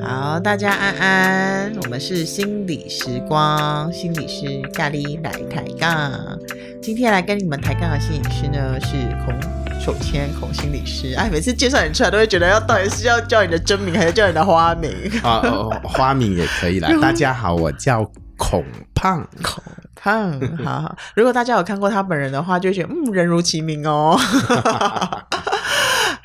[0.00, 6.38] 好，大家安安，我们是心理时光，心理师咖喱来抬杠。
[6.80, 9.34] 今天来跟你们抬杠的心理师呢是孔
[9.78, 11.14] 守谦孔心理师。
[11.14, 14.90] 哎，每次介绍你出来都会觉得要到底是要叫你的真名还是叫你的花名？
[15.22, 16.90] 啊、哦，花名也可以啦。
[17.02, 18.64] 大家好，我叫孔
[18.94, 19.62] 胖，孔
[20.00, 20.40] 胖。
[20.64, 24.18] 好好，如果大家有看过他本人的话，就会觉得嗯，人如其名哦。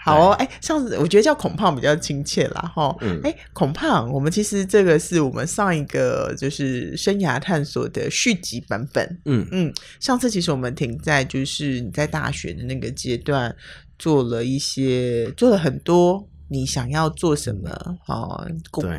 [0.05, 13.55] 好哦，哎，上次我觉得叫孔胖比较亲切啦，哈，嗯，哎，孔胖，我们其实这个是我们上一个就是生涯探索的续集版本，嗯嗯，上次其实我们停在就是你在大学的那个阶段，
[13.97, 16.27] 做了一些，做了很多。
[16.53, 17.71] 你想要做什么？
[18.05, 18.47] 哦，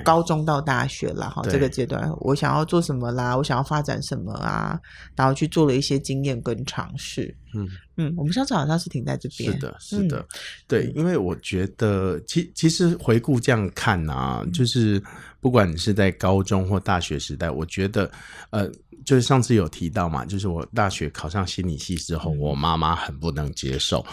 [0.04, 3.36] 高中到大学了哈，这个阶段我想要做什么啦？
[3.36, 4.80] 我想要发展什么啊？
[5.14, 7.32] 然后去做了一些经验跟尝试。
[7.54, 9.52] 嗯嗯，我们上次好像是停在这边。
[9.52, 10.26] 是的，是的，嗯、
[10.66, 15.00] 对，因为我觉得，其其实回顾这样看啊，就是
[15.40, 18.10] 不管你是在高中或大学时代，我觉得，
[18.50, 18.68] 呃。
[19.04, 24.04] 就是上次有提到嘛，就是我大学考上心理系之后，我妈妈很不能接受，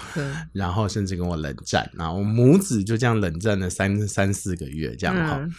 [0.53, 5.37] 然后甚至跟我冷战，然后我母子就这样冷战了三三四个月，这样哈。
[5.39, 5.51] 嗯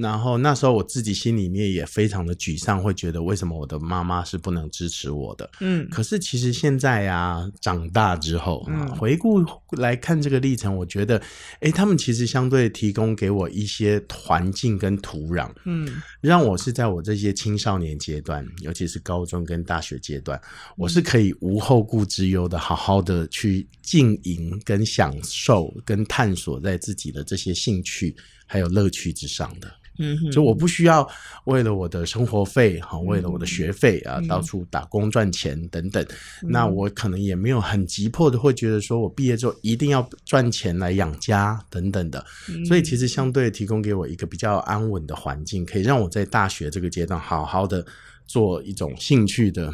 [0.00, 5.50] 然后那时候我自己心里面也非常的沮丧，会觉得为什么我的妈妈是不能支持我的？
[5.60, 11.20] 嗯，可是其实现在啊，长大之后，嗯，回顾来看这个历程，我觉得，
[11.60, 20.40] 哎，他们其实相对提供给我一些环境跟土壤，嗯，让我是在我这些青少年阶段，尤其是高中跟大学阶段，
[20.76, 28.16] 我是可以无后顾之忧的，好好的去经营跟享受跟探索在自己的这些兴趣
[28.50, 29.72] 还有乐趣之上的。
[30.02, 31.06] 嗯，就我不需要
[31.44, 36.02] 为了我的生活费哈，为了我的学费啊，到处打工赚钱等等。
[36.42, 42.24] 那我可能也没有很急迫的会觉得说我毕业之后一定要赚钱来养家等等的。
[42.66, 47.84] 所以其实相对提供给我一个比较安稳的环境，可以让我在大学这个阶段好好的
[48.26, 49.70] 做一种兴趣的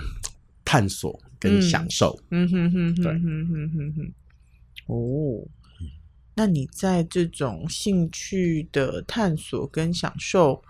[0.65, 2.19] 探索跟享受。
[2.33, 4.13] 嗯哼哼，对，嗯哼哼哼，
[4.89, 5.47] 哦。
[6.37, 10.63] 那你在这种兴趣的探索跟享受，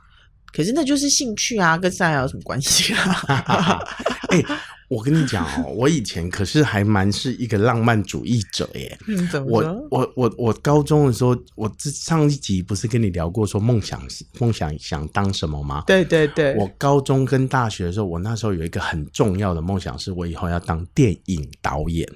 [0.52, 3.82] 可是那就是兴趣啊，跟善良有什么关系啊？
[4.30, 4.46] 哎、欸，
[4.88, 8.96] 我跟你讲哦，我以前可是还蛮是一个浪漫主义者耶。
[9.08, 9.48] 嗯，怎么？
[9.50, 14.00] 我我我我高中的时候，我这上一集不是跟你聊过说梦想
[14.38, 15.82] 梦想想当什么吗？
[15.86, 16.54] 对对对。
[16.56, 22.08] 我高中跟大学的时候，我那时候有一个很重要的梦想，是我以后要当电影导演。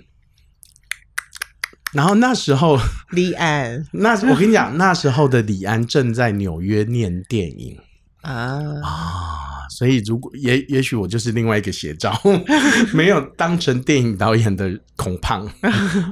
[1.93, 2.79] 然后那时候，
[3.11, 7.77] 李安， 那我跟你讲， 那时候的李安正在纽约念电影
[8.23, 8.33] 啊
[8.83, 12.13] 啊，所以如果也也许我就是另外一个写照，
[12.95, 15.47] 没有当成电影导演的孔胖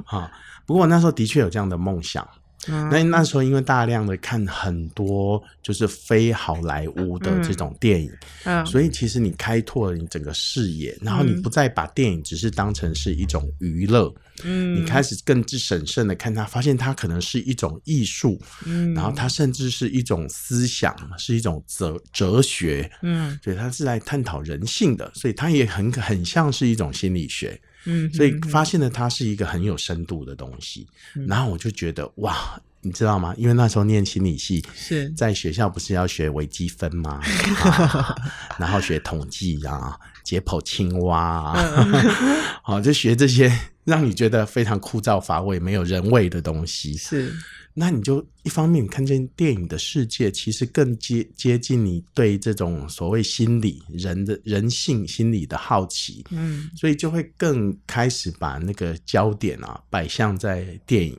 [0.06, 0.30] 啊。
[0.66, 2.26] 不过我那时候的确有这样的梦想。
[2.66, 8.10] 那那时候因为大量的看很多就是非好莱坞的这种电影，
[8.44, 27.58] 嗯，所以其实你开拓了你整个视野，然后你不再把电影只是当成是一种娱乐，嗯，你开始更审慎的看它，发现它可能是一种艺术，嗯，然后它甚至是一种思想，是一种哲哲学，嗯，所以它是来探讨人性的，所以它也很很像是一种心理学。
[27.88, 33.34] 嗯，所以发现了它是一个很有深度的东西，嗯，然后我就觉得哇，你知道吗？
[33.37, 37.21] 因为那时候念心理系，是在学校不是要学微积分吗？
[37.65, 38.15] 啊，
[38.59, 41.88] 然后学统计啊，解剖青蛙啊，
[42.62, 43.53] 好，就学这些
[43.84, 46.97] 让你觉得非常枯燥乏味、没有人味的东西。
[46.97, 47.34] 是。
[47.80, 61.16] 那你就一方面看见电影的世界，其实更接接近你对这种所谓心理人的人性心理的好奇，嗯，所以就会更开始把那个焦点啊摆向在电影，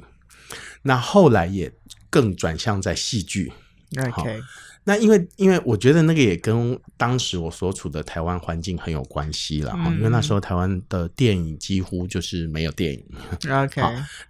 [0.82, 1.72] 那后来也
[2.10, 3.50] 更转向在戏剧
[3.96, 4.42] ，OK。
[4.90, 13.06] 那因为，因为我觉得那个也跟当时我所处的台湾环境很有关系了哈，嗯、因为那时候台湾的电影几乎就是没有电影
[13.52, 13.80] ，OK。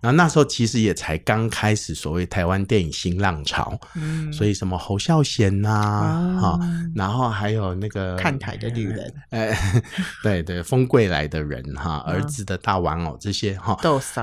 [0.01, 9.57] 然后那时候其实也才刚开始所谓台湾电影新浪潮，嗯，所以什么侯孝贤呐，哈、嗯，然后还有那个看台的女人， 哎，
[10.21, 13.77] 对 对，风贵来的人哈，儿子的大玩偶这些哈，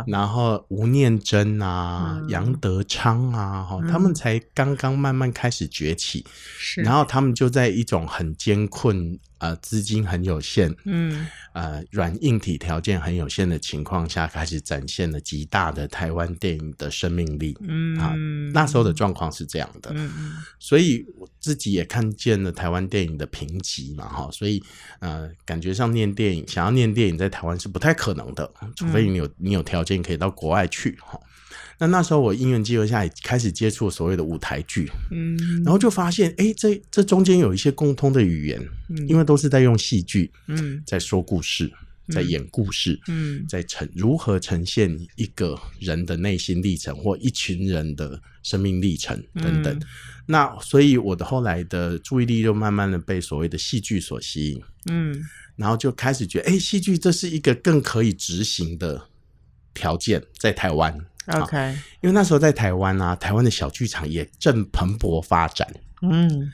[0.07, 6.26] 然后吴念真啊，杨、嗯、德昌啊，哈，他们才刚刚慢慢开始崛起。
[6.33, 17.99] 是，然后他们就在一种很艰困、呃，资金很有限，嗯，呃，软硬体条件很有限的情况下，开始展现了极大的台湾电影的生命力，嗯。
[17.99, 18.15] 啊，
[18.53, 19.95] 那时候的状况是这样的，
[20.59, 24.63] 所以我自己也看见了台湾电影的评级嘛，哈，所以
[25.01, 31.19] 呃，感觉上念电影，想要念电影在台湾是不太可能的，除非你有你有条件可以到国外去，哈。
[31.79, 41.71] 那那时候我因缘际会下也开始接触所谓的舞台剧，嗯，然后就发现，哎，这这中间有一些共通的语言，嗯，因为都是在用戏剧，嗯，在说故事，
[42.09, 49.81] 在演故事，嗯，在呈如何呈现一个人的内心历程或一群人的生命历程等等。
[50.29, 55.15] 那所以我的后来的注意力就慢慢的被所谓的戏剧所吸引，嗯，
[55.57, 59.09] 然后就开始觉得，哎，戏剧这是一个更可以执行的
[59.73, 61.07] 条件，在台湾。
[61.29, 61.57] OK，
[62.01, 65.69] 因为那时候在台湾啊，台湾的小剧场也正蓬勃发展。
[66.03, 66.51] 嗯，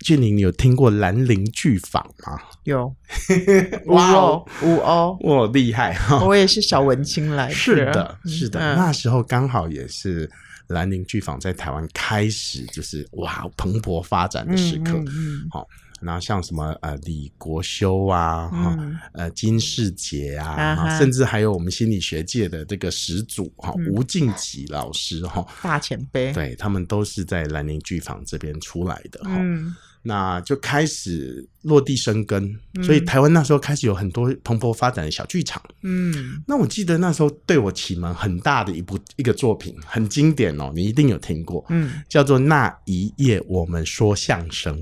[0.00, 2.40] 俊霖，你有听过兰陵剧坊吗？
[2.64, 2.94] 有，
[3.86, 6.24] 哇哦，五哦，哇，厉害哈！
[6.24, 7.54] 我也是小文青来的。
[7.54, 10.30] 是的，是的，嗯、那时候刚好也是
[10.68, 14.92] 兰陵剧坊在台湾开始就是哇蓬勃发展的时刻。
[14.92, 15.66] 嗯，嗯，嗯，好。
[16.00, 32.44] 然后像什么呃李国修啊，哈、嗯、呃金士杰啊，啊甚至还有我们心理学界的这个始祖哈、嗯、吴敬吉老师哈大前辈，对他们都是在兰陵剧坊这边出来的哈，嗯、那就开始落地生根，
[32.74, 44.78] 嗯、所以台湾那时候开始有很多蓬勃发展的小剧场，嗯，那我记得那时候对我启蒙很大的一部一个作品，很经典哦，你一定有听过，嗯，叫做那一夜我们说相声。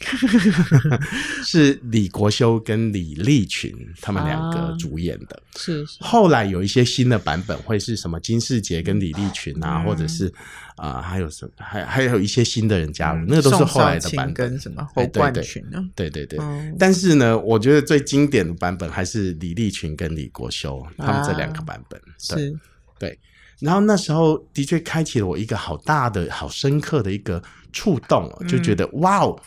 [1.44, 5.98] 是李国修跟李立群他们两个主演的，啊、是，是。
[6.00, 10.26] 后来有一些新的版本，会是什么金世杰跟李立群啊，嗯、或者是
[10.76, 14.34] 啊、呃，还有什么，还还有一些新的人加入，嗯、那个都是后来的版本。
[14.34, 15.82] 跟什么侯冠群呢？
[15.94, 16.38] 对对对。
[16.40, 22.00] 嗯、但是呢，我觉得最经典的版本还是李立群跟李国修他们这两个版本。
[22.18, 22.54] 是，
[22.98, 23.16] 对。
[23.60, 27.40] 然后那时候的确开启了我一个好大的、好深刻的一个
[27.72, 29.40] 触动，就觉得、嗯、哇哦。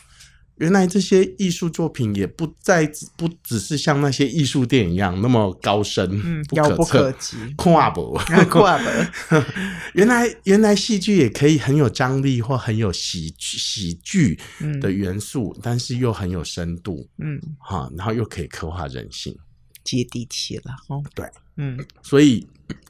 [0.58, 7.36] 原来这些艺术作品也不再不只是像那些艺术电影一样那么高深、嗯、遥不可及。
[7.56, 8.18] 跨博，
[8.50, 9.42] 跨博。
[9.94, 14.38] 原来原来戏剧也可以很有张力或很有喜喜剧
[14.80, 17.08] 的元素，嗯、但是又很有深度。
[17.18, 19.36] 嗯，哈，然后又可以刻画人性，
[19.84, 20.74] 接地气了。
[20.88, 21.24] 哦，对，
[21.56, 22.46] 嗯，所以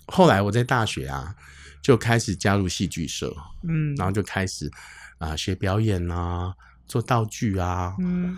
[0.06, 1.34] 后来我在大学啊
[1.82, 3.30] 就开始加入戏剧社，
[3.62, 4.70] 嗯，然后就开始
[5.18, 6.54] 啊、呃、学表演啊。
[6.88, 8.36] 做道具啊，嗯，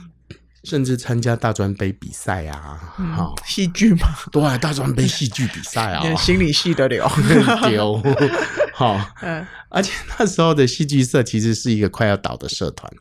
[0.64, 7.08] 甚至参加大专杯比赛啊，好戏剧嘛，对，大专杯戏剧比赛啊， 心理系的了，
[7.68, 8.02] 丢，
[8.74, 12.92] 好， 嗯，而且那时候的戏剧社其实是一个快要倒的社团，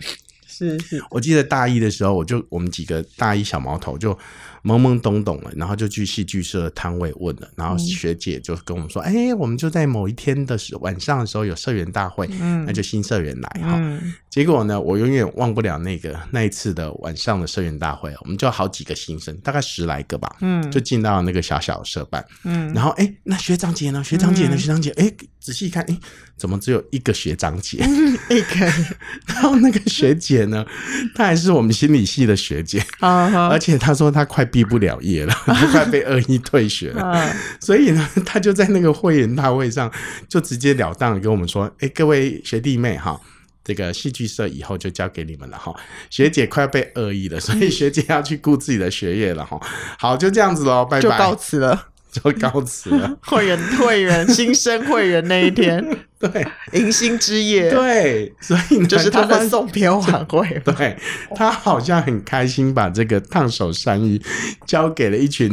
[0.47, 4.17] 是是，我记得大一的时候，我就我们几个大一小毛头就。
[4.63, 13.75] 懵懵懂懂了，然后就去戏剧社摊位问了，然后学姐就跟我们说：“哎、我们就在某一天的时晚上的时候有社员大会，嗯、那就新社员来哈。
[13.77, 24.03] 嗯”结果呢，我永远忘不了那个那一次的晚上的社员大会，我们就好几个新生，大概十来个吧，嗯，就进到那个小小的社办，嗯，然后哎、欸，那学长姐呢？
[24.03, 24.57] 学长姐呢？
[24.57, 25.99] 学长姐，哎、欸，仔细一看，哎、欸，
[26.39, 27.77] 怎么只有一个学长姐？
[28.29, 28.65] 一个，
[29.27, 30.65] 然后那个学姐呢，
[31.13, 34.49] 她还是我们心理系的学姐，而且她说她快。
[34.51, 35.33] 毕不了业了，
[35.71, 37.31] 快被恶意退学了，
[37.61, 39.91] 所以呢，她就在那个会员大会上
[40.27, 43.21] 就直截了当的跟我们说：“哎、欸，各位学弟妹哈，
[43.63, 45.71] 这个戏剧社以后就交给你们了哈。
[46.09, 49.59] 学姐快要被恶意了，所以学姐要去顾自己的学业了哈。
[49.99, 55.83] 好，就这样子喽，拜拜，就告辞了。”就告辞了， 会员会员新生会员那一天，
[56.19, 60.97] 对，迎新之夜，对，所以就是他的送别晚会，对，
[61.35, 64.19] 他好像很开心，把这个烫手山芋
[64.65, 65.49] 交给了一群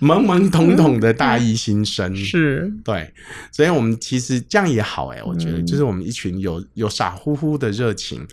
[0.00, 3.12] 懵懵懂懂的大一新生，是对，
[3.50, 8.26] 所以我们其实这样也好哎，我觉得就是我们一群有有傻乎乎的热情。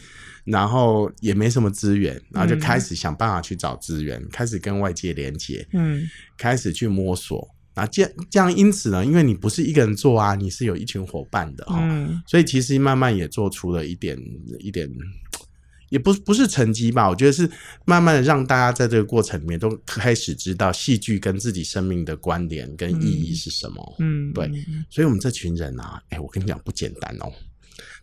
[0.43, 7.47] 然后也没什么资源，然后就开始想办法去找资源，嗯、开始跟外界连接，嗯，开始去摸索。
[7.75, 14.19] 啊，这样这样，因此呢，因为你不是一个人做啊，你是有一群伙伴的哈，嗯、所以其实慢慢也做出了一点
[14.59, 14.89] 一点，
[15.89, 17.49] 也不不是成绩吧，我觉得是
[17.85, 24.51] 慢慢的让大家在这个过程里面都开始知道戏剧跟自己生命的关联跟意义是什么，嗯，对，
[24.89, 27.31] 所以我们这群人啊，哎，我跟你讲不简单哦，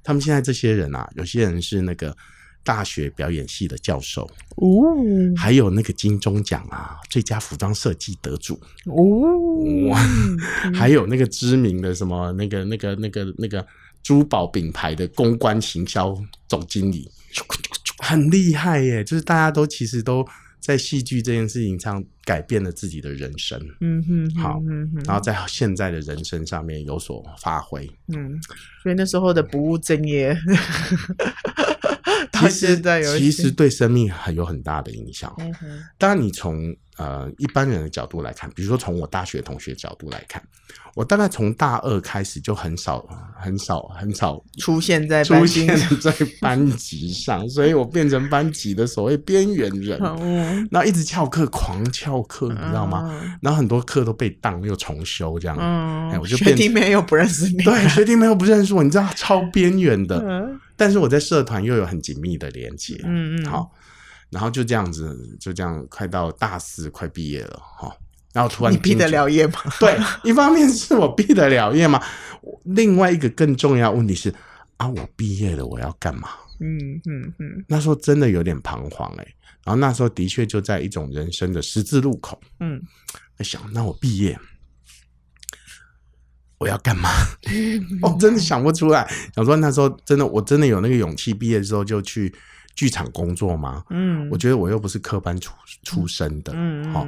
[0.07, 2.17] 他们现在这些人啊，有些人是那个。
[2.67, 4.67] 大学表演系的教授哦，
[5.37, 8.59] 还有那个金钟奖啊，最佳服装设计得主。
[8.87, 10.01] 哦，哇，
[10.75, 13.65] 还有那个知名的什么那个那个那个那个
[14.03, 16.13] 珠宝品牌的公关行销
[16.49, 17.09] 总经理，
[18.03, 20.27] 很厉害耶，就是大家都其实都
[20.67, 28.37] 在戏剧这件事情上改变了自己的人生，嗯哼，好，嗯哼，然后在现在的人生上面有所发挥，嗯，
[28.83, 30.37] 所以那时候的不务正业，
[32.33, 35.35] 到现在有其实对生命很有很大的影响。
[35.39, 35.55] 嗯，
[35.99, 40.43] 当然你从呃一般人的角度来看，比如说从我大学同学角度来看。
[40.97, 43.07] 我大概从大二开始就很少、
[43.39, 45.67] 很少、很少出现在出现
[46.01, 50.01] 在班级上，所以我变成班级的所谓边缘人。
[50.71, 53.13] 然后一直翘课，狂翘课，你知道吗？
[53.43, 55.55] 然后很多课都被当又重修，这样。
[56.11, 60.19] 哎，我就学弟妹又不认识你，对，学弟妹又不认识我，你知道，超边缘的。
[60.77, 63.01] 但是我在社团又有很紧密的连接。
[63.05, 63.73] 嗯嗯，好，
[64.31, 67.97] 然后就这样子，就这样，快到大四，快毕业了，哈。
[68.33, 69.55] 然后突然，你毕得了业吗？
[69.81, 72.03] 对，一方面是我毕得了业吗？
[72.65, 74.33] 另外一个更重要问题是
[74.77, 76.29] 啊，我毕业了，我要干嘛？
[76.61, 77.65] 嗯嗯嗯。
[77.67, 79.27] 那时候真的有点彷徨哎。
[79.65, 82.39] 然后那时候的确就在一种人生的十字路口。
[82.61, 82.81] 嗯。
[83.39, 84.39] 在想，那我毕业
[86.59, 87.11] 我要干嘛？
[88.03, 89.07] 我 真的想不出来。
[89.35, 92.35] 想说那时候真的，我真的有那个勇气，毕业之后就去
[92.75, 93.85] 剧场工作吗？
[93.91, 94.29] 嗯。
[94.31, 96.53] 我觉得我又不是科班出出身的。
[96.55, 97.07] 嗯好。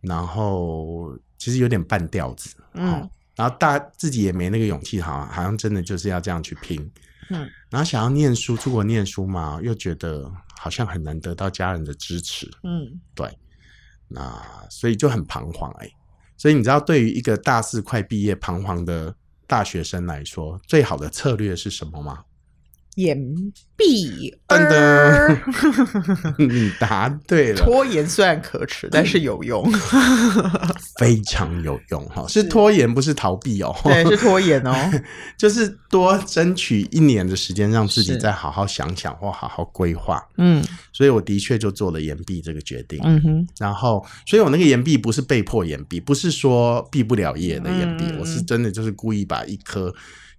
[0.00, 6.80] 然后其实有点半吊子，嗯，然后大自己也没那个勇气，好像好像真的就是要这样去拼，
[7.30, 13.28] 嗯，然后想要念书，出国念书嘛，又觉得好像很难得到家人的支持，嗯，对，
[14.06, 14.40] 那
[14.70, 15.90] 所以就很彷徨哎，
[16.38, 19.14] 所以你知道，对于一个大四快毕业彷徨的
[19.46, 22.24] 大学生来说，最好的策略是什么吗？
[22.98, 23.16] 延
[23.76, 27.64] 毕，噔 噔，你答对了。
[27.64, 29.64] 拖延虽然可耻，但是有用，
[30.98, 32.26] 非常有用哈。
[32.26, 33.72] 是拖延，不是逃避哦。
[33.84, 34.74] 对，是拖延哦，
[35.38, 40.20] 就是多争取一年的时间，让自己再好好想想或好好规划。
[40.36, 40.60] 嗯，
[40.92, 42.98] 所以我的确就做了延毕这个决定。
[43.04, 49.94] 嗯哼，然后，所以我那个延毕不是被迫延毕，不是说毕不了业的延毕，我是真的就是故意把一科。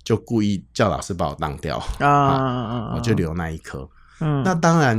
[0.10, 3.88] 就故意叫老师把我当掉啊，我就留那一科。
[4.22, 4.98] 嗯，那当然，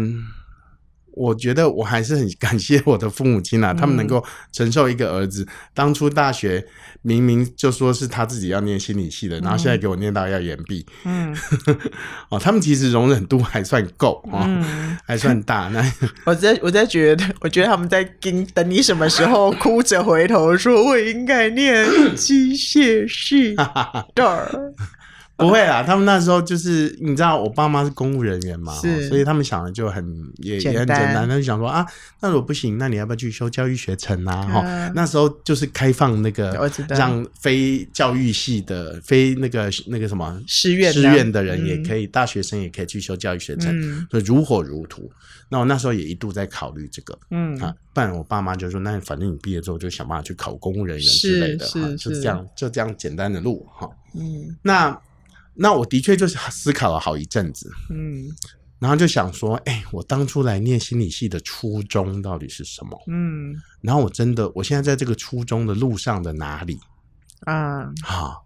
[1.15, 6.65] 我觉得我还是很感谢我的父母亲啊，他们能够承受一个儿子当初大学
[7.03, 10.87] 明明就说是他自己要念心理系的，然后现在给我念到要延毕。
[11.05, 11.37] 嗯，
[12.31, 14.49] 哦，他们其实容忍度还算够啊，
[15.05, 15.69] 还算大。
[15.71, 15.85] 那
[16.25, 23.57] 我在我在觉得，我觉得他们在等等你什么时候哭着回头说我应该念机械系
[24.15, 24.47] 的。
[25.41, 29.09] 不会啦，他们那时候就是你知道，我爸妈是公务人员嘛，是。
[29.09, 30.05] 所以他们想的就很
[30.37, 31.87] 也也很简单，他就想说啊，
[32.21, 34.43] 那如果不行，那你要不要去修教育学程啊？
[34.43, 45.11] 哈、嗯，那时候就是开放那个让非教育系的、非那个那个什么师院师院的人也可以，嗯、大学生也可以去修教育学程，嗯、所以如火如荼。
[45.49, 47.59] 那我那时候也一度在考虑这个，嗯。
[47.59, 54.97] 啊，不然我爸妈就说，那反正你毕业之后就想办法去考公务人员之类的，哈，就这样就这样简单的路，哈，嗯，那。
[55.63, 58.25] 那我的确就是思考了好一阵子，嗯，
[58.79, 62.99] 然后就想说，哎、欸，我当初来念心理系的初衷到底是什么？
[63.09, 66.81] 嗯，然后我真的，我现在在这个初衷的路上的哪里？
[67.41, 68.43] 啊，好，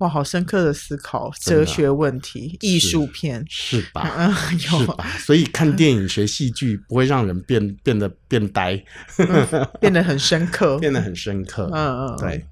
[0.00, 4.10] 哇，好深刻的思考，哲学问题，艺术片是，是吧？
[4.16, 4.34] 嗯，
[4.80, 5.06] 有吧？
[5.20, 8.74] 所以看电影学戏剧不会让人变变得变呆，
[9.18, 12.44] 嗯，变得很深刻， 变得很深刻，嗯嗯，对。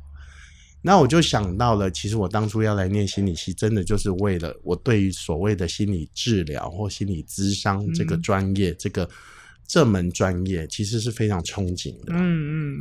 [0.86, 9.08] 那我就想到了，其实我当初要来念心理系，真的就是为了我对于所谓的心理治疗或心理咨商这个专业，嗯、这个
[9.66, 12.12] 这门专业，其实是非常憧憬的。
[12.12, 12.78] 嗯嗯。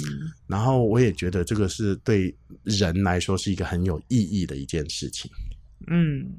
[0.47, 5.31] 然后我也觉得这个是对人来说是一个很有意义的一件事情。
[5.87, 6.29] 嗯。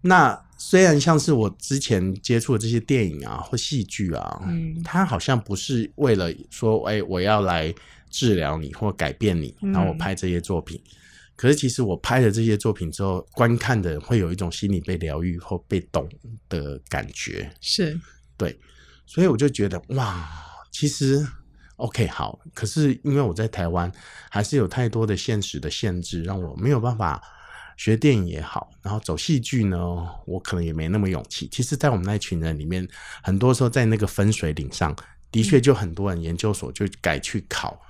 [0.00, 7.74] 那虽然像是我之前接触的这些电影啊或戏剧啊，嗯，它好像不是为了说，哎，我要来。
[8.10, 10.80] 治疗你或改变你，然后我拍这些作品。
[10.84, 10.90] 嗯、
[11.36, 16.08] 可是其实我拍了这些作品之后，观看的人会有一种心理被疗愈或被懂
[16.48, 17.50] 的感觉。
[17.60, 17.98] 是，
[18.36, 18.58] 对，
[19.06, 20.28] 所以我就觉得哇，
[20.70, 21.26] 其实
[21.76, 22.38] OK 好。
[22.54, 23.90] 可是因为我在台湾，
[24.30, 27.22] 还是有太多的现实的限制，让我没有办法
[27.76, 29.78] 学电影也好，然后走戏剧呢，
[30.26, 31.48] 我可能也没那么勇气。
[31.52, 32.86] 其实，在我们那群人里面，
[33.22, 34.92] 很多时候在那个分水岭上
[35.30, 37.80] 的确就很多人研究所就改去考。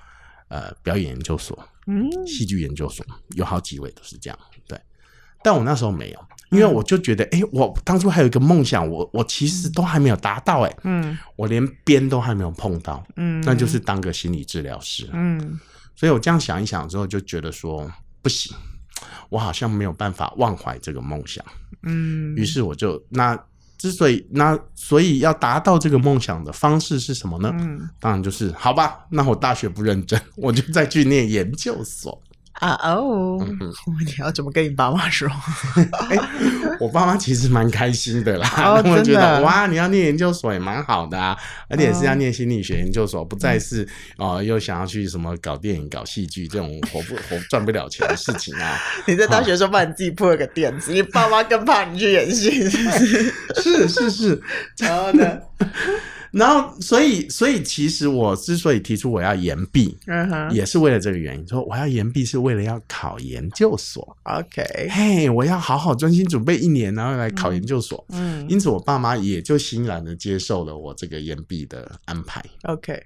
[0.49, 3.05] 呃，表演研究所，嗯，戏剧研究所
[3.37, 4.81] 有好几位都是这样，对。
[5.43, 15.61] 但我那时候没有，因为我就觉得，哎、嗯欸，我当初还有一个梦想，我我其实都还没有达到、欸，哎，嗯，我连边都还没有碰到，嗯，那就是当个心理治疗师，嗯。
[15.95, 17.91] 所以我这样想一想之后，就觉得说
[18.23, 18.57] 不行，
[19.29, 21.45] 我好像没有办法忘怀这个梦想，
[21.83, 22.35] 嗯。
[22.37, 23.37] 于是我就那
[23.79, 27.51] 之所以那所以要达到这个梦想的方式是什么呢？
[27.59, 32.21] 嗯，当然就是好吧，那我大学不认真，我就再去念研究所。
[32.61, 33.39] 啊哦，
[34.05, 35.29] 你要怎么跟你爸妈说？
[36.11, 36.19] 欸、
[36.81, 38.49] 我爸妈其实蛮开心的啦，
[38.83, 41.37] 他们觉得哇，你要念研究所也蛮好的啊，
[41.69, 43.87] 而且是要念心理学研究所，不再是
[44.17, 48.77] 哦、呃，又想要去什么搞电影、搞戏剧这种活不活赚不了钱的事情啊。
[49.07, 53.33] 你在大学时候帮你自己铺了个垫子，你爸妈更怕你去演戏，是是？
[53.63, 54.43] 是是是，
[54.79, 55.39] 然后呢？
[56.39, 61.49] 然后，所以，所以，其实我之所以提出我要延毕，嗯哼，也是为了这个原因。
[61.49, 64.17] 说我要延毕是为了要考研究所。
[64.23, 68.05] OK，嘿，我要好好专心准备一年，然后来考研究所。
[68.11, 72.41] 嗯，因此我爸妈也就欣然的接受了我这个延毕的安排。
[72.63, 73.03] OK，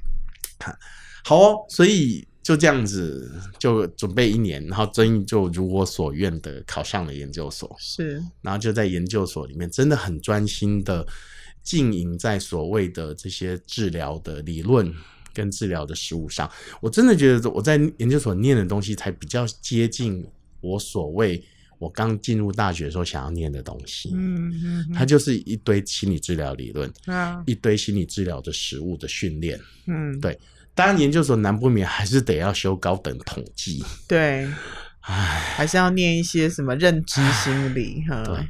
[0.58, 0.76] 看，
[1.24, 7.74] 好哦，所以就这样子就准备一年，然后终于就如我所愿的考上了研究所。
[7.78, 11.06] 是，然后就在研究所里面真的很专心的。
[11.62, 14.92] 经营在所谓的这些治疗的理论
[15.32, 16.50] 跟治疗的实务上，
[16.80, 20.26] 我真的觉得我在研究所念的东西才比较接近
[20.60, 21.42] 我所谓
[21.78, 24.10] 我刚进入大学的时候想要念的东西。
[24.14, 29.58] 嗯嗯，它就是一堆心理治疗理论，啊，一堆心理治疗的实务的训练。
[29.86, 30.38] 嗯，对。
[30.74, 33.84] 当然，研究所难不免还是得要修高等统计。
[34.08, 34.46] 对，
[35.00, 38.22] 唉，还是要念一些什么认知心理哈。
[38.24, 38.48] 对。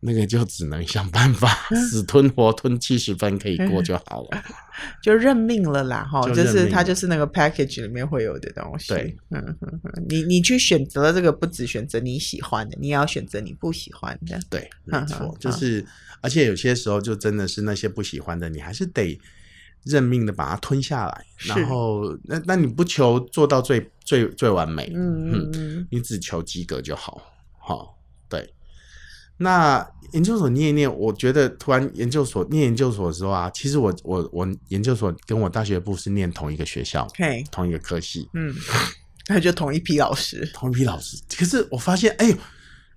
[0.00, 1.48] 那个就只能想办法
[1.90, 4.42] 死吞活吞七十分可以过就好了，
[5.02, 8.88] 就认命了啦哈，就是它就是那个 package 里面会有的东西。
[8.88, 14.38] 对，嗯哼哼，你你去选择了这个，不只选择你喜欢的，你也要选择你不喜欢的。
[14.50, 15.84] 对，没错，就是
[16.20, 19.18] 而且有些时候就真的是那些不喜欢的，你还是得
[19.84, 21.24] 认命的把它吞下来。
[21.38, 27.22] 然后那那你不求做到最最最完美，嗯嗯嗯，你只求及格就好，
[27.58, 27.98] 好，
[28.28, 28.52] 对。
[29.38, 37.06] 那研究所念一念，我觉得突然研究所念研究所的时候啊，其实我我我研究所跟我大学部是念同一个学校.
[37.50, 38.54] 同一个科系，嗯，
[39.28, 41.18] 那就同一批老师，同一批老师。
[41.36, 42.36] 可是我发现，哎呦。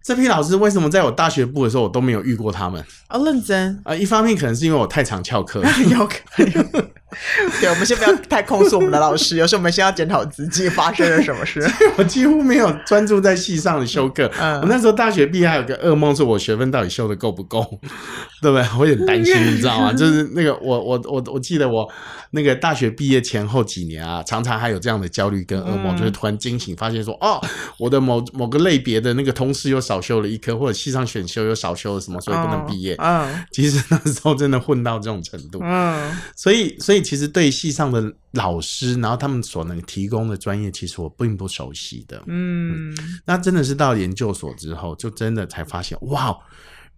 [0.01, 2.81] 这批老师为什么在我大学部的时候我都没有遇过他们？
[3.09, 3.93] 哦，认真啊！
[3.93, 6.91] 一方面可能是因为我太常翘课， 有可能。
[7.59, 11.59] 对，我们先不要太控诉我们的老师，有时候我们先要检讨自己发生了什么事。
[11.97, 14.29] 我几乎没有专注在系上的修课。
[14.39, 17.79] 嗯，我那时候大学毕业还有个噩梦，是我学分到底修的够不够，
[18.41, 18.65] 对不对？
[18.77, 19.91] 我有点担心，你知道吗？
[19.93, 21.89] 就是那个我我我我记得我
[22.31, 27.41] 那个大学毕业前后几年啊，常常还有这样的焦虑跟噩梦，就是突然惊醒，发现说哦，
[27.77, 32.95] 我的某某个类别的那个同事又少修了一科，或者系上选修又少修了什么，所以不能毕业。
[32.99, 35.59] 嗯，其实那时候真的混到这种程度。
[35.63, 42.21] 嗯，所以所以其实对系上的老师，然后他们所能提供的专业，其实我并不熟悉的。
[42.27, 46.37] 嗯，那真的是到研究所之后，就真的才发现，哇，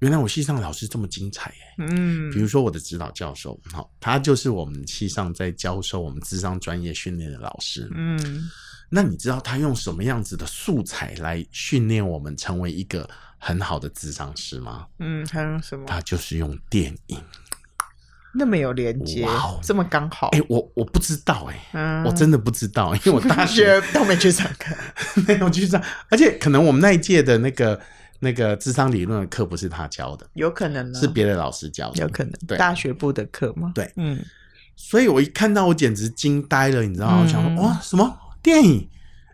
[0.01, 1.57] 原来我系上的老师这么精彩耶。
[1.79, 7.89] 嗯，比如说我的指导教授，好，他就是我们系上在教授我们智商专业训练的老师。
[7.95, 8.49] 嗯。
[8.93, 14.85] 那你知道他用什么样子的素材来训练我们成为一个很好的智商师吗？
[14.99, 15.85] 嗯，他用什么？
[15.87, 17.17] 他就是用电影，
[18.33, 20.27] 那么有连接，哇这么刚好。
[20.33, 24.75] 哎、欸，我我不知道、欸，哎、嗯，我真的不知道，因为我大学 都没去上课，
[25.25, 27.79] 没有去上，而且可能我们那一届的那个
[28.23, 33.71] 那个智商理论的课不是他教的，有可能是别的老师教的，有可能，对，大学部的课吗？
[33.73, 34.23] 对，嗯，
[34.75, 37.17] 所以我一看到我简直惊呆了，你知道吗？
[37.17, 38.15] 嗯、我想说，哇，什么？
[38.43, 38.88] 电影，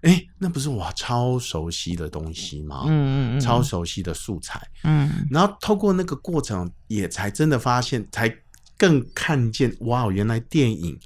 [0.03, 2.85] 哎，那不是我超熟悉的东西吗？
[2.87, 8.33] 嗯嗯嗯，超熟悉的素材，嗯，然后透过那个过程，也才真的发现，才
[8.77, 10.97] 更看见，哇，原来电影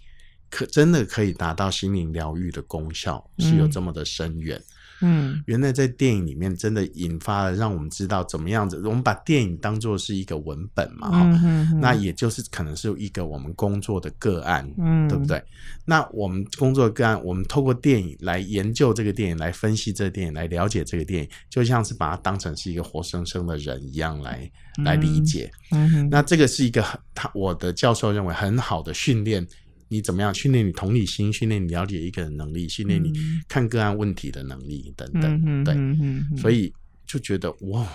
[0.52, 4.62] 可真的可以达到心灵疗愈的功效，是有这么的深远。
[5.02, 8.82] 嗯，原来在电影里面真的引发了，让我们知道怎么样子。
[8.86, 15.44] 我们把电影当做是一个文本嘛，哈、嗯，嗯、那也就是可能是一个我们工作的个案，嗯，对不对？
[15.86, 24.50] 那我们工作的个案，我们透过电影来研究这个电影，来分析这个电影，来了解这个电影，就像是把它当成是一个活生生的人一样来
[24.84, 25.52] 来理解。
[25.72, 29.46] 嗯，嗯，那这个是一个很他我的教授认为很好的训练。
[29.92, 31.34] 你怎么样训练你同理心？
[31.34, 32.66] 训练你了解一个人能力？
[32.70, 33.12] 训练你
[33.50, 36.74] 看个案问题的能力等等，嗯、对，所以
[37.06, 37.86] 就觉得哇，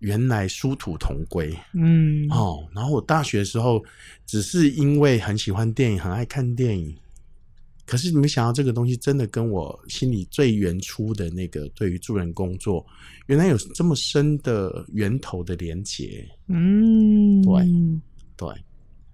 [0.00, 2.68] 原来殊途同归，嗯哦。
[2.74, 3.82] 然后我大学的时候，
[4.26, 6.94] 只是因为很喜欢电影，很爱看电影，
[7.86, 12.86] 可是你没想到这个东西真的跟我心里最原初的那个对于助人工作，
[13.28, 17.66] 原来有这么深的源头的连结，嗯，对
[18.36, 18.48] 对。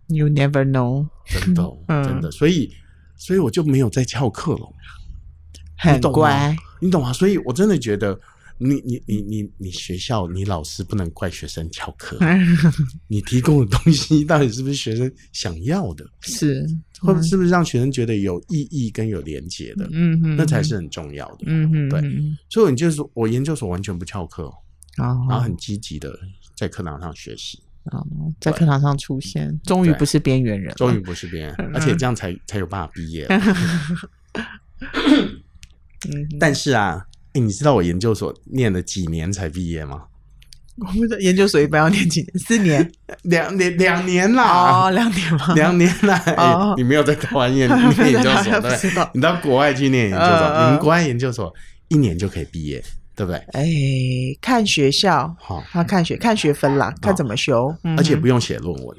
[0.09, 2.71] You never know，真的，真的，所以，
[3.17, 4.69] 所以我就没有再翘课了。
[5.77, 7.13] 很乖，你懂吗？
[7.13, 8.19] 所以我真的觉得，
[8.59, 12.19] 你你你你你学校你老师不能怪学生翘课，
[13.09, 16.07] 你提供的东西到底是不是学生想要的？
[16.21, 16.67] 是，
[17.01, 19.89] 或者是不是让学生觉得有意义跟有连结的？
[19.93, 21.45] 嗯哼，那才是很重要的。
[21.47, 22.03] 嗯哼，对。
[22.49, 24.51] 所以你就是说我研究所完全不翘课，
[24.97, 26.19] 然后很积极的
[26.57, 27.61] 在课堂上学习。
[28.41, 33.27] 在课堂上出现，终于不是边缘人，终于不是边 缘人，而且这样才才有办法毕业。
[36.39, 37.07] 但是啊。
[37.37, 40.05] 哎、你知道我研究所念了几年才毕业吗？
[40.77, 42.39] 我不知道研究所一般要念几年？
[42.39, 42.93] 四年？
[43.23, 43.77] 两年？
[43.77, 44.87] 两年啦？
[44.87, 45.53] 哦，两年吗？
[45.57, 46.75] 两年啦、哦！
[46.77, 49.09] 你没有在台湾念念研究所对？
[49.15, 51.53] 你到国外去念研究所，呃、你们国外研究所
[51.89, 52.81] 一年就可以毕业，
[53.15, 53.39] 对不对？
[53.53, 58.97] 哎、欸，看学校，好，他看学看学分啦，看怎么修，而且不用写论文。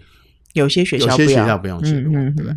[0.53, 2.55] 有些学校有些学校不用写，对不对？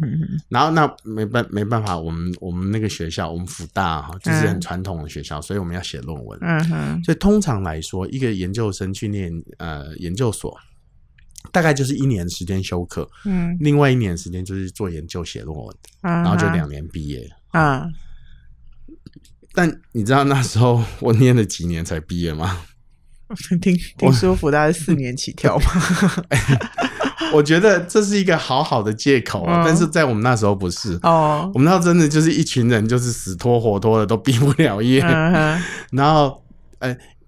[0.48, 6.38] 然后那没办没办法，我们我们那个学校，我们福大哈，就是很传统的学校，所以我们要写论文。
[6.40, 7.02] 嗯哼。
[7.02, 10.56] 所以通常来说，一个研究生去念呃研究所，
[11.50, 17.28] 大概就是一年时间修课，嗯，另外一年时间就是做研究写论文，然后就两年毕业。
[17.48, 17.84] 啊。
[19.58, 22.58] 但你知道那时候我念了几年才毕业吗？
[23.60, 25.64] 听听舒服大是四年起跳吗？
[27.34, 31.50] 我觉得这是一个好好的借口，哦、但是在我们那时候不是哦。
[31.52, 35.02] 我们那时候真的就是一群人，就是死拖活拖的都毕不了业。
[35.02, 36.40] 嗯、 然后，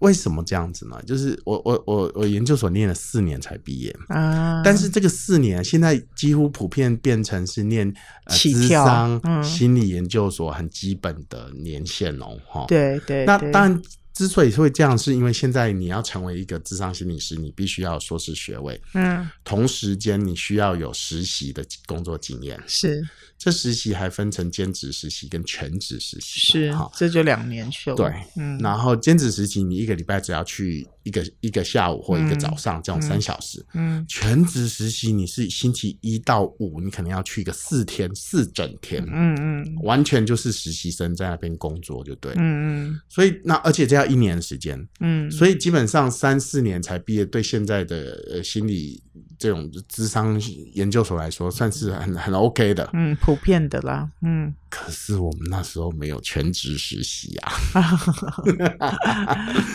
[0.01, 1.01] 为什么这样子呢？
[1.07, 4.61] 就是我我我我研究所念了四年才毕业啊。
[4.65, 7.91] 但是这个四年现在几乎普遍变成是念
[8.25, 12.37] 呃咨商、嗯、心理研究所很基本的年限哦。
[12.47, 13.83] 哈，对对，那当然。
[14.21, 23.03] 之所以会这样，是因为现在你要成为一个智商心理师，你必须要硕士学位，嗯，同时间你需要有实习的工作经验，是。
[23.39, 27.95] 这实习还分成兼职实习跟全职实习，是，这就两年修。
[27.95, 49.03] 对，嗯，然后兼职实习你一个礼拜只要去一个一个下午或一个早上，这种三小时，嗯，全职实习你是星期一到五，你可能要去一个四天四整天，嗯嗯，完全就是实习生在那边工作就对，嗯嗯，所以那而且这要一年时间，嗯，所以基本上三四年才毕业，对现在的呃心理。
[49.39, 50.39] 这种智商
[50.75, 54.53] 研究所来说，算是很很 OK 的，嗯，普遍的啦，嗯。
[54.69, 57.51] 可是我们那时候没有全职实习啊，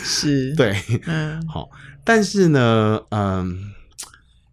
[0.04, 1.68] 是， 对，嗯，好，
[2.04, 3.72] 但是呢，嗯，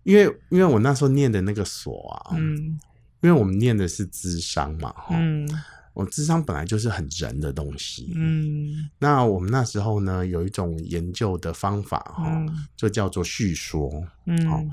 [0.01, 2.79] 因为因为我那时候念的那个所啊，嗯，
[3.21, 5.47] 因为我们念的是智商嘛，嗯，
[5.93, 13.91] 我智商本来就是很人的东西，嗯，那我们那时候呢，有一种研究的方法哈，嗯，就叫做叙说，
[14.25, 14.63] 嗯，好。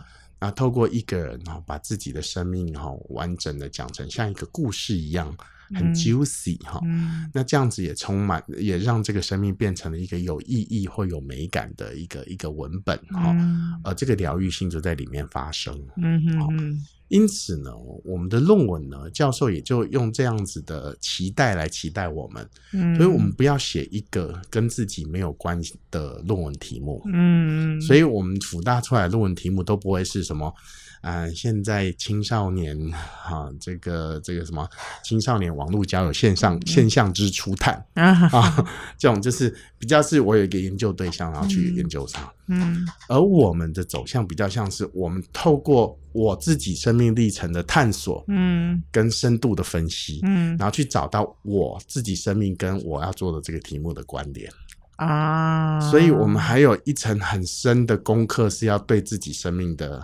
[0.42, 5.36] 那，透过一个人哈，把自己的生命哈完整的讲成像一个故事一样，
[5.74, 6.80] 很 juicy 哈。
[6.82, 13.32] 嗯，那这样子也充满，也让这个生命变成了一个有意义或有美感的一个一个文本哈。
[13.38, 15.78] 嗯，而这个疗愈性就在里面发生。
[15.98, 16.86] 嗯哼。
[17.10, 17.70] 因此呢，
[18.04, 30.54] 我们的论文呢，教授也就用这样子的期待来期待我们，嗯，所以我们不要写一个跟自己没有关系的论文题目，嗯，所以我们辅大出来的论文题目都不会是什么。
[31.00, 34.68] 啊、呃，现在青少年哈、啊，这个这个什么
[35.02, 38.66] 青少年网络交友现象现象之初探 啊，
[38.98, 42.30] 这种就是比较是我有一个研究对象，然后去研究它。
[42.48, 54.52] 嗯，而我们的走向比较像是我们透过我自己生命历程的探索，嗯，跟深度的分析，嗯，然后去找到我自己生命跟我要做的这个题目的关联
[54.96, 55.80] 啊。
[55.90, 60.02] 所以我们还有一层很深的功课是要对自己生命的。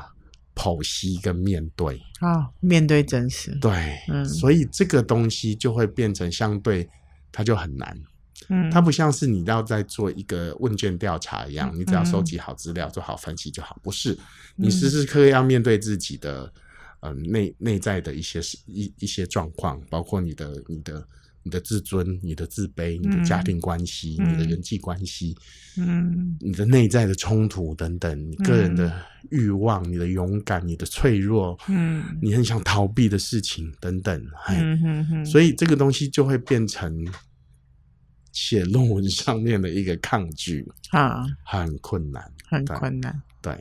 [0.57, 3.71] 剖析跟面对啊、哦，面对真实，对，
[4.09, 6.88] 嗯，所以这个东西就会变成相对，
[7.31, 7.97] 它就很难，
[8.49, 14.19] 嗯，它不像是你要在做一个问卷调查一样，嗯、你只要收集好资料、嗯、做好分析就好，不是，
[14.57, 16.51] 你时时刻刻要面对自己的，
[17.01, 21.07] 嗯、呃，内内在的一些一一些状况，包括你的你的。
[21.46, 25.32] 你的自尊、你的自卑、你的家庭关系、嗯、你的人际关系，
[25.76, 28.92] 嗯，你的内在的冲突等等，你个人的
[29.30, 37.06] 欲望、嗯、你的勇敢、你的脆弱，嗯，你很想逃避的事情等等，嗯哼哼，所以这个东西就会变成
[38.32, 43.56] 写论文上面的一个抗拒啊，很困难，很困难，对。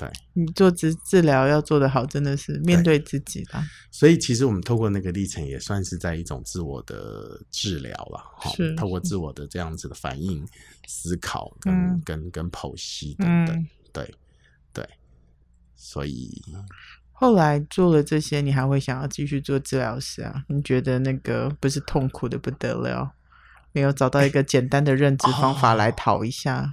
[0.00, 3.62] 对，你做治治疗要做得好，真的是面对自己吧。
[3.90, 8.24] 所以其实我们透过那个历程，也算是在一种自我的治疗了。
[8.56, 10.42] 是，透过自我的这样子的反应、
[10.86, 13.54] 思考跟、嗯、跟跟剖析等等。
[13.54, 14.14] 嗯、对
[14.72, 14.88] 对，
[15.76, 16.42] 所以
[17.12, 20.42] 后来做了这些，你还会想要继续做治疗师啊？
[20.48, 23.12] 你觉得那个不是痛苦的不得了？
[23.72, 26.62] 没有找到一个简单的认知方法来讨一下。
[26.62, 26.72] 哦、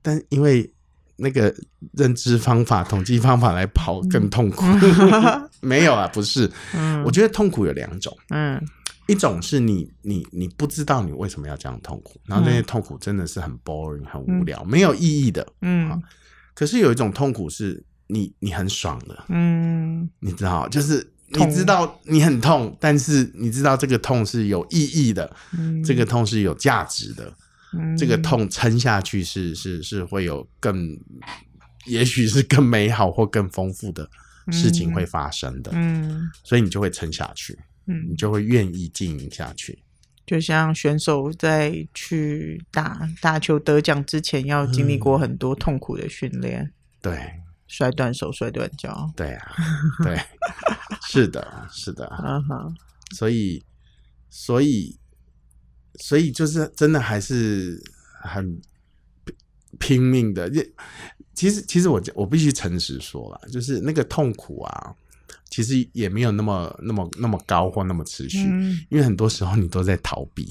[0.00, 0.72] 但因为
[1.18, 1.52] 那个
[1.92, 4.64] 认知方法、统计方法来跑更痛苦，
[5.60, 6.50] 没有啊，不是。
[6.74, 8.16] 嗯，我觉得痛苦有两种。
[8.30, 8.60] 嗯，
[9.08, 15.46] 一种是你你你不知道你为什么要这样痛苦，然后那些痛苦真的是很 boring、很无聊、嗯、没有意义的。
[15.62, 16.00] 嗯，
[16.54, 19.24] 可是有一种痛苦是你你很爽的。
[19.28, 27.32] 嗯，你知道，就是你知道你很痛，但是你知道这个痛是有意义的，嗯、这个痛是有价值的。
[27.98, 30.98] 这个痛撑下去是是是会有更，
[31.86, 34.08] 也许是更美好或更丰富的
[34.50, 39.78] 事情会发生的，嗯，所以你就会撑下去，嗯，你就会愿意经营下去。
[40.26, 47.32] 就像选手在去打打球得奖之前，要经历过很多痛苦的训练，嗯，对，
[47.66, 49.52] 摔断手、摔断脚，对啊，
[50.02, 50.18] 对，
[51.08, 52.74] 是的，是的， 嗯哼，
[53.14, 53.62] 所以，
[54.30, 54.98] 所以。
[55.98, 57.82] 所以就是真的还是
[58.22, 58.60] 很
[59.78, 60.50] 拼命的。
[61.34, 64.94] 其实其实我我必须诚实说了，就是那个痛苦啊。
[65.50, 70.46] 其实也没有那么那么那么高或那么持续，嗯、因为很多时候你都在逃避，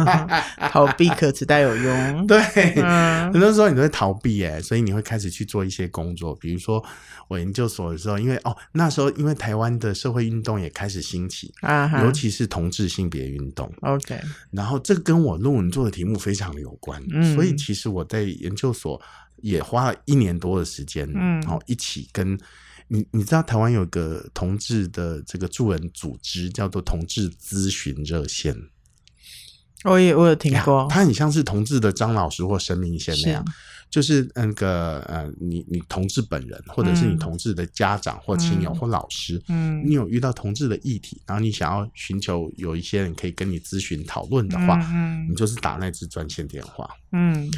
[0.70, 2.26] 逃避可耻但有用。
[2.26, 2.38] 对，
[2.76, 6.82] 嗯、很多时候你都在逃避，哎，所以你会开始去做一些工作，比如说
[7.28, 13.70] 我研究所的时候，因为哦那时候因为台湾的社会运动也开始兴起，啊、尤其是同志性别运动。
[13.82, 14.18] OK，
[14.50, 19.00] 然后这个跟我论文做的题目非常的有关，嗯、所以其实我在研究所
[19.42, 22.38] 也花了一年多的时间，嗯，然后一起跟。
[22.92, 28.54] 你你知道台湾有个同志的这个助人组织叫做同志咨询热线，
[29.84, 33.52] 我也我有听过，它很像是同志的张老师或神明线那样，是。
[33.88, 47.50] 就是那个呃，你你同志本人或者是你同志的家长或亲友或老师，嗯，你有遇到同志的议题，然后你想要寻求有一些人可以跟你咨询讨论的话，嗯，你就是打那支专线电话，嗯，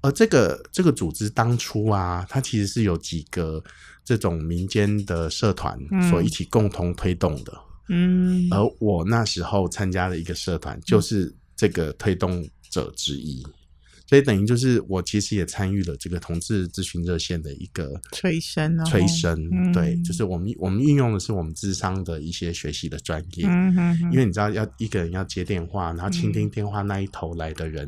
[0.00, 3.62] 而这个这个组织当初啊，它其实是有几个。
[4.08, 7.52] 这种民间的社团所一起共同推动的，
[7.90, 13.52] 嗯，而我那时候参加的一个社团就是这个推动者之一，嗯、
[14.08, 27.86] 所以等于就是我其实也参与了这个同志咨询热线的一个催生，催生，对，就是我们我们运用的是我们智商的一些学习的专业，嗯哼哼，因为你知道要一个人要接电话，然后倾听电话那一头来的人。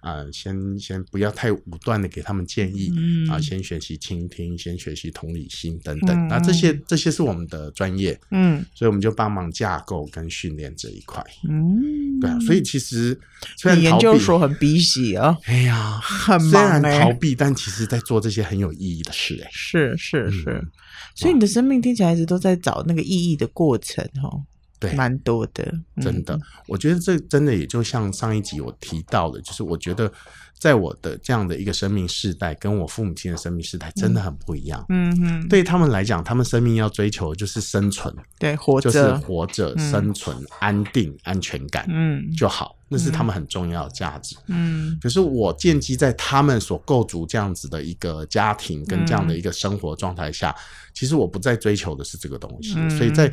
[0.00, 6.72] 啊、呃，先先不要太武断的给他们建议，嗯、啊，先学习倾听，先学习同理心等等，嗯、那这些。
[6.86, 13.18] 这些是我们的专业，嗯，所以我们就帮忙架构跟训练这一块，嗯，对啊，所以其实
[13.56, 20.70] 虽然研究所很逼死啊， 哎呀，很虽然逃避，但其实在做这些很有意义的事，哎，是是是，嗯、
[21.16, 24.44] 所以你的生命听起来一直都在找那个意义的过程，哦。
[24.80, 26.36] 对，蛮多的，真的。
[26.36, 30.08] 嗯、我觉得这真的也就像上一集我提到的，就是我觉得
[30.56, 34.86] 在我的这样的一个生命世代，跟我父母亲的生命世代真的很不一样。
[34.88, 42.77] 嗯哼，对他们来讲，他们生命要追求的就是生存，对，活着，就是活着，生存，嗯、安定，安全感，嗯，就好。
[42.88, 44.34] 那是他们很重要的价值。
[44.46, 50.56] 嗯，可是我建基在他们所构筑这样子的一个家庭跟这样的一个生活状态下，嗯、
[50.94, 52.74] 其实我不再追求的是这个东西。
[52.76, 53.28] 嗯、所以在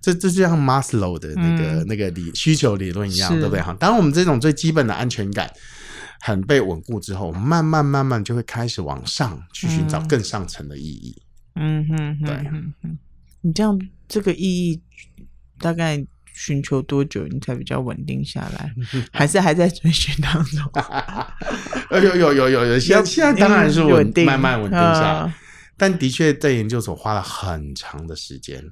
[0.00, 3.60] 这这就像 Maslow 的那个、嗯、那个理需求理论一样，对不对？
[3.60, 5.52] 哈，当我们这种最基本的安全感
[6.20, 11.20] 很被稳固之后，我们慢慢慢慢就会开始往上去寻找更上层的意义。
[11.56, 12.98] 嗯哼，对，嗯哼，
[13.40, 14.80] 你这样这个意义
[15.58, 16.06] 大概。
[16.40, 18.74] 寻求多久你才比较稳定下来？
[19.12, 20.62] 还是还在追寻当中？
[22.02, 25.22] 有有有有有，现在现在当然是稳定，慢慢稳定下来。
[25.26, 25.32] 嗯、
[25.76, 28.64] 但的确在研究所花了很长的时间，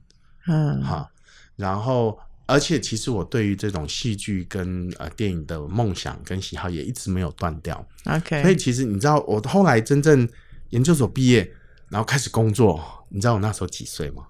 [0.46, 1.10] 嗯，好。
[1.56, 7.86] 然后，而且其实我对于这种戏剧跟呃电影的梦想跟喜好也一直没有断掉。
[8.06, 10.26] OK，所以其实你知道，我后来真正
[10.70, 11.52] 研究所毕业，
[11.90, 14.22] 然后开始工作，你知道我那时候几岁吗？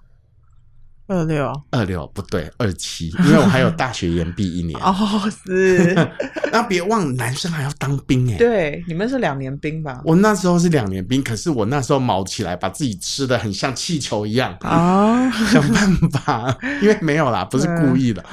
[1.09, 4.77] 二六二六不对，二七，因为我还有大学延毕一年。
[4.81, 4.95] 哦，
[5.43, 5.95] 是。
[6.53, 8.37] 那别忘，男生还要当兵哎。
[8.37, 9.99] 对，你们是两年兵吧？
[10.05, 18.23] 我那时候是两年兵，可是我那时候毛起来，把自己吃的很像气球一样啊， 想办法，因为没有啦，不是故意的，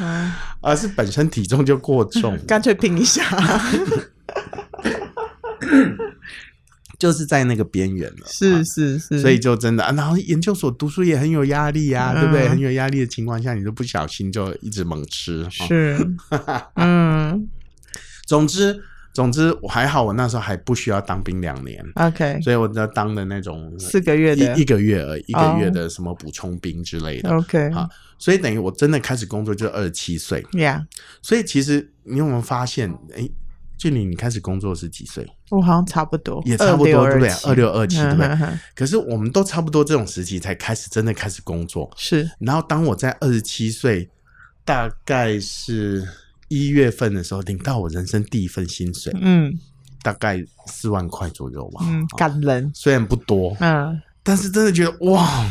[0.61, 3.25] 而是本身体重就过重，干脆拼一下。
[6.99, 12.49] 就是在那个边缘了，是是是，所以就真的啊，然后研究所读书也很有压力啊，对不对？
[12.49, 15.99] 很有压力的情况下，你都不小心就一直猛吃，是，
[16.77, 17.49] 嗯，
[18.27, 18.83] 总之
[19.13, 30.85] 总之我还好，我那时候还不需要当兵两年，OK，所以我就当的那种四个月的，一个月而已，一个月的什么补充兵之类的，OK，好，所以等于我真的开始工作就二十七岁，Yeah，
[31.21, 33.29] 所以其实你有没有发现，哎？
[33.79, 35.29] 俊霖，你开始工作是几岁？
[35.51, 37.29] 我好像差不多，也差不多，对不对？
[37.45, 38.39] 二六二七，对不对？
[38.75, 41.91] 可是我们都差不多这种时期才开始真的开始工作。
[41.97, 42.29] 是。
[42.39, 44.09] 然后当我在二十七岁，
[44.65, 46.07] 大概是
[46.49, 49.53] 一月份的时候，领到我人生第一份薪水，嗯，
[50.03, 51.81] 大概四万块左右吧。
[51.85, 52.71] 嗯，感人。
[52.75, 55.47] 虽然不多，嗯，但是真的觉得哇。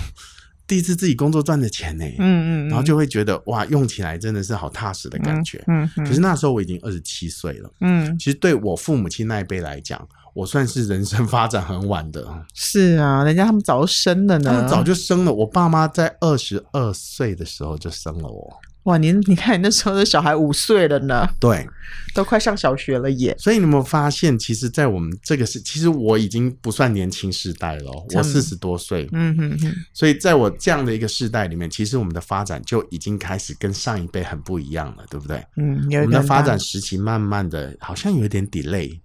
[0.68, 6.06] 第一次自己工作赚的钱呢，嗯嗯，然后就会觉得哇，用起来真的是好踏实的感觉，嗯嗯。
[6.06, 12.28] 可是那时候我已经二十七岁了，嗯，其实对我父母亲那一辈来讲，我算是人生发展很晚的。
[12.54, 15.34] 是啊，人家他们早就生了呢，他们早就生了。
[15.34, 18.60] 我爸妈在二十二岁的时候就生了我。
[18.86, 21.68] 哇，您你看你那时候的小孩五岁了呢，对，
[22.14, 23.36] 都快上小学了耶。
[23.40, 29.74] 所以你有没有发现，其实，在我们这个是，其实我已经不算年轻世代了，我四十多岁，嗯哼哼。
[29.92, 35.44] 所以在我这样的一个世代里面，其实我们的发展就已经开始跟上一辈很不一样了，对不对？
[35.58, 39.00] 嗯，有我们的发展时期慢慢的，好像有点 delay，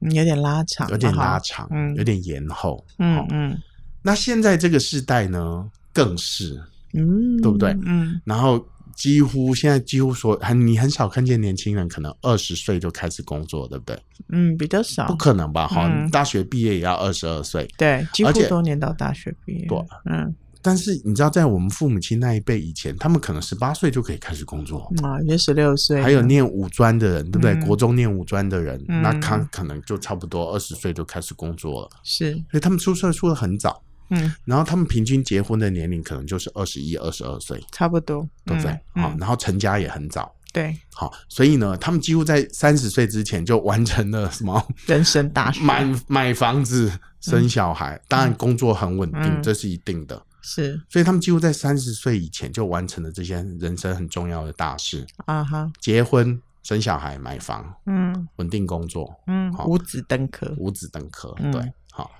[0.00, 3.58] 有点拉长，有点拉长，嗯，有点延后，嗯嗯。
[4.02, 7.70] 那现在这个世代呢，更是，嗯，对不对？
[7.86, 8.62] 嗯，然后。
[8.96, 13.98] 几乎现在几乎说很，你很少看见年轻人可能二十岁就开始工作，对不对？
[14.28, 15.66] 嗯，比较少，不可能吧？
[15.66, 19.66] 哈、嗯，大学毕业也要二十二岁，对，几乎都念到大学毕业。
[19.66, 19.78] 对，
[20.10, 20.34] 嗯。
[20.64, 26.00] 但是你知道，在我们父母亲那一辈以前，他们可能十八岁就可以开始工作啊，也十六岁。
[26.00, 27.52] 还有念五专的人，对不对？
[27.52, 31.90] 嗯、国中念五专的人，嗯、那他可能就差不多二十岁就开始工作了。
[32.04, 33.82] 是，所以他们出社出的很早。
[34.14, 38.70] 嗯，然后他们平均结婚的年龄可能就是二十一、二十二岁，差不多，对不对？
[38.94, 62.10] 好，然后成家也很早，对，好，所以呢，他们几乎在三十岁之前就完成了什么 人生大事，买买房子、生小孩，当然工作很稳定，这是一定的，是，所以他们几乎在三十岁以前就完成了这些人生很重要的大事啊哈，结婚、生小孩、买房，嗯，稳定工作，嗯，五子登科，五子登科，对，好，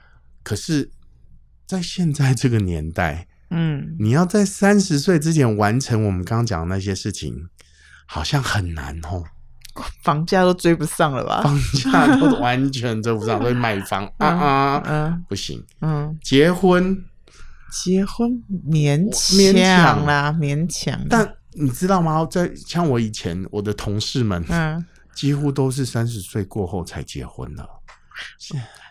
[0.42, 0.90] 可是。
[1.72, 7.48] 在现在这个年代，嗯，你要在三十岁之前完成我们刚刚讲的那些事情，
[8.04, 9.24] 好像很难哦。
[10.02, 11.40] 房价都追不上了吧？
[11.42, 17.02] 房价都完全追不上，所以买房 啊啊，嗯，不行，嗯，结婚，
[17.82, 18.30] 结婚
[18.68, 21.00] 勉勉强啦，勉强。
[21.08, 22.28] 但你知道吗？
[22.30, 27.66] 在像我以前，我的同事们，嗯，几乎都是三十岁过后才结婚了。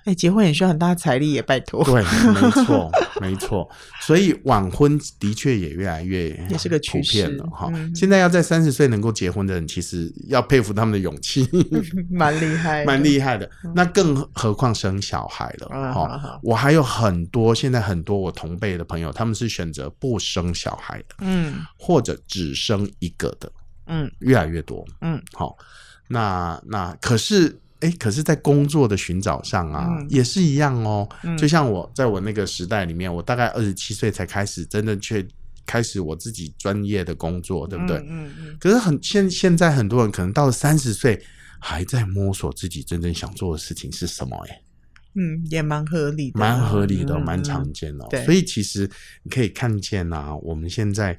[0.04, 1.84] 哎，结婚也需要很大的财力也拜托。
[1.84, 2.02] 对，
[2.34, 2.92] 没 错，
[3.22, 3.70] 没错。
[4.02, 7.72] 所以晚婚的确也越来越也是个趋势了哈。
[7.94, 11.48] 现在要在三十岁能够结婚的人，其实要佩服他们的勇气，
[12.10, 13.48] 蛮厉害，蛮厉害的。
[13.76, 16.40] 那更何况生小孩了哈。
[16.42, 23.52] 我还有很多现在很多我同辈的朋友，他们是选择不生小孩的，嗯，或者只生一个的，
[23.86, 25.56] 嗯，越来越多，嗯，好。
[26.08, 27.56] 那那可是。
[27.82, 31.08] 哎，可是，在工作的寻找上啊，嗯、也是一样哦。
[31.24, 35.28] 嗯、就像我在我那个时代里面，我大概二十七岁才开始真的去
[35.66, 37.98] 开始我自己专业的工作，对不对？
[37.98, 38.34] 嗯嗯。
[38.40, 41.22] 嗯，可是很现现在很多人可能到了三十岁，
[41.60, 44.38] 还在摸索自己真正想做的事情是什么？
[44.48, 44.62] 哎，
[45.16, 48.06] 嗯，也蛮合理的，蛮合理的，蛮常见的。
[48.10, 48.90] 对，所以其实
[49.24, 51.18] 你可以看见啊，我们现在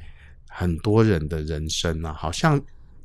[0.48, 2.60] 很多人的人生啊，好像。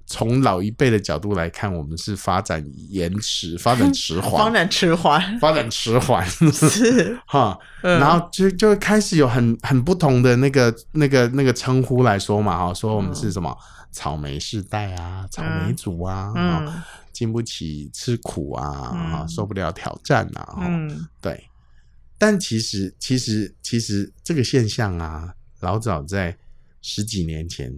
[0.09, 7.19] 从老一辈的角度来看，我们是发展延迟、发展迟缓、 发展迟缓、发展迟缓，是。
[7.27, 7.59] 哈。
[7.81, 13.53] 然后就就开始有很很不同的那个那个那个称呼来说嘛，哈，说我们是什么
[13.91, 16.73] 草莓世代啊，草莓族啊，嗯，
[17.11, 21.43] 经不起吃苦啊，受不了挑战啊，嗯，对。
[22.17, 26.37] 但其实其实其实这个现象啊，老早在
[26.81, 27.73] 十几年前。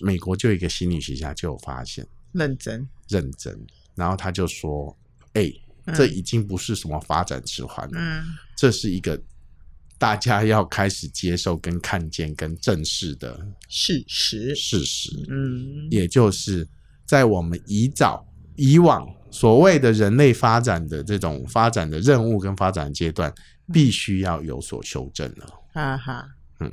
[0.00, 3.56] 美国就有一个心理学家就有发现，认真认真，
[3.94, 4.96] 然后他就说
[5.34, 5.52] ：“哎、
[5.94, 8.24] 这已经不是什么发展迟缓了，嗯，
[8.56, 9.20] 这是一个
[9.98, 14.54] 大家要开始接受、跟看见、跟正视的事实。
[14.54, 16.66] 事实，嗯，也就是
[17.04, 23.32] 在我们以早以往所谓的人类发展的这种发展的任务跟发展阶段，
[23.72, 25.46] 必须要有所修正了。
[25.72, 26.28] 哈哈，
[26.60, 26.72] 嗯，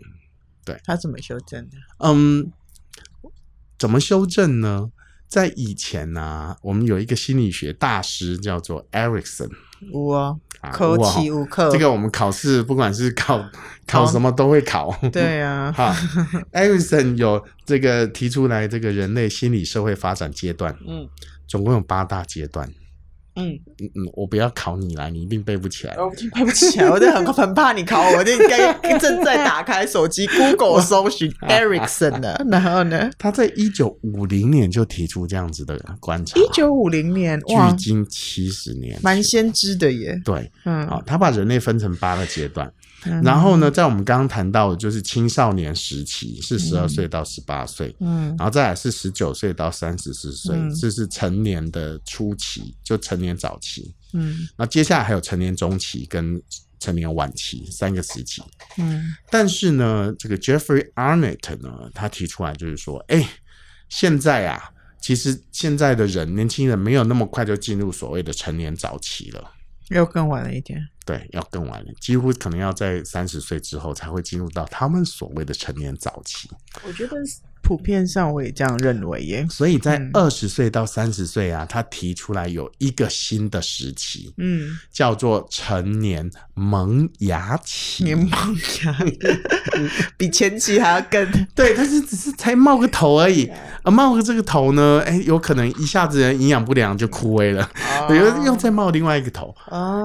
[0.64, 1.78] 对，他怎么修正的？
[2.00, 2.52] 嗯。”
[3.82, 4.92] 怎么修正呢？
[5.28, 9.50] 在以前呢、啊，我们有一个心理学大师叫做 Erikson，
[9.94, 10.38] 哇，
[10.72, 11.72] 考起无课。
[11.72, 13.44] 这个我们考试不管是考
[13.88, 14.96] 考什么都会考。
[15.12, 15.96] 对呀， 哈
[16.52, 21.10] ，Erikson 有这个提出来这个人类心理社会发展阶段，嗯，
[21.48, 22.70] 总共有八大阶段，
[23.42, 25.96] 嗯嗯嗯，我不要考你啦，你一定背不起来。
[25.98, 32.44] 我背不起来，我就很很怕你考我，我就应该 正在打开手机 Google 搜寻 Ericsson 的。
[32.50, 36.40] 然后呢，他在一九五零年就提出这样子的观察。
[36.40, 40.20] 一九五零年，距今七十年，蛮先知的耶。
[40.24, 42.72] 对，嗯，好，他把人类分成八个阶段。
[43.24, 56.40] 然后呢，在我们刚刚谈到的就是青少年时期是十二岁到十八岁，嗯，然后再来是十九岁到三十四岁，这是成年的初期，就成年早期，嗯，那接下来还有成年中期跟
[56.80, 58.44] 成年晚期三个时期，
[58.78, 63.28] 嗯，但是呢，这个 Jeffrey Arnett 呢，他提出来就是说，哎，
[63.90, 64.70] 现在啊，
[65.02, 69.52] 其实现在的人年轻人没有那么快就进入所谓的成年早期了。
[69.92, 76.50] 又更晚了一点，对，要更晚了，几乎可能要在三十岁之后才会进入到他们所谓的成年早期。
[76.86, 77.18] 我觉得。
[77.62, 88.04] 普遍上我也这样认为耶，所以在二十岁到三十岁啊，他提出来有一个新的时期，嗯，叫做成年萌芽期。
[88.04, 88.30] 年萌
[88.84, 88.98] 芽
[90.18, 91.48] 比前期还要更。
[91.56, 93.50] 对，但是只是才冒个头而已，
[93.84, 97.70] 啊冒个这个头呢，哎，有可能一下子人营养不良就枯萎了，
[98.10, 99.56] 又又再冒另外一个头，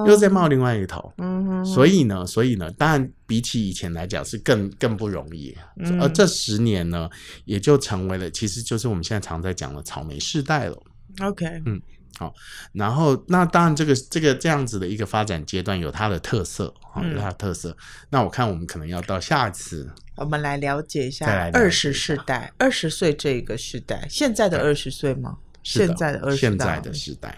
[0.07, 3.09] 又再冒另外一个头，嗯，所以呢，所以呢，当然。
[3.27, 7.09] 比起以前来讲是更更不容易，嗯、而这十年呢，
[7.43, 10.83] 也就成为了，其实就是我们现在常在讲的草莓世代了。
[11.19, 11.81] OK，嗯，
[12.17, 12.33] 好，
[12.71, 17.75] 然后那当然这个这个这样子的一个发展阶段有它的特色，嗯、有它的特色。
[18.09, 25.37] 那我看我们可能要到下一次，我们来了解一下二十世代，二十岁这个时代，现在的二十岁吗？
[25.63, 27.37] 现在的二十现在的时代。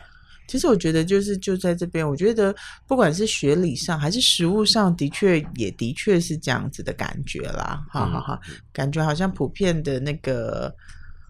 [0.50, 2.54] 其实我觉得就是就在这边，我觉得
[2.88, 8.42] 不管是学理上还是实物上的确也的确是这样子的感觉啦，哈哈哈，
[8.74, 10.76] 感觉好像普遍的那个，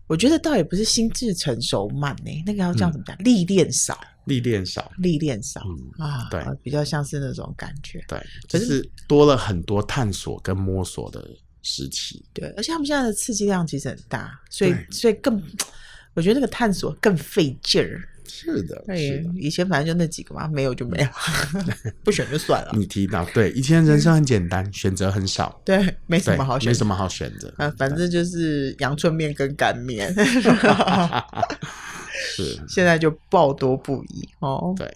[0.08, 3.18] 我觉得倒也不是心智成熟慢呢、欸，那个要叫怎么讲？
[3.20, 11.30] 历练少，历练少，历练少、嗯、啊，对，比较像是那种感觉，对，就是多了很多探索跟摸索的
[11.62, 15.44] 时期，对，而且他们现在的刺激量其实很大，所以所以更，
[16.16, 18.08] 我觉得那个探索更费劲儿。
[18.30, 21.08] 是的，对，以前反正就那几个嘛，没有就没有，
[22.06, 22.72] 不选就算了。
[22.74, 27.52] 你提到对，以前人生很简单，选择很少，对，没什么好选，没什么好选择。
[27.58, 30.14] 啊，反正就是阳春面跟干面。
[32.12, 34.74] 是，现在就爆多不已哦。
[34.78, 34.92] 对，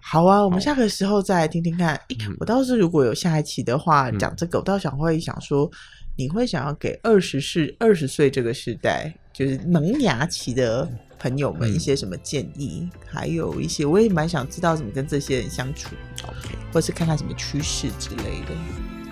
[0.00, 1.98] 好啊，我们下个时候再来听听看。
[2.38, 5.70] 我倒是如果有下一期的话，讲这个，我倒想会想说，
[6.16, 10.88] 你会想要给二十世二十岁这个时代，就是萌芽期的。
[11.18, 15.94] 朋友们一些什么建议，嗯、还有一些我也蛮想知道怎么跟这些人相处
[16.24, 18.54] ，OK，或是看看什么趋势之类的。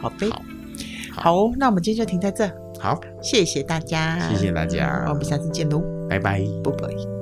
[0.00, 0.42] 好呗，好，
[1.22, 2.46] 好，那我们今天就停在这。
[2.78, 7.15] 好，谢谢大家，谢谢大家，我们下次见喽，拜拜，拜拜。